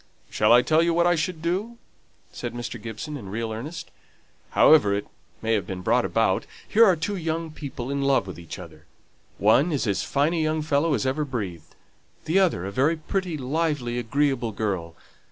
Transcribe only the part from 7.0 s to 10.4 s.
young people in love with each other. One is as fine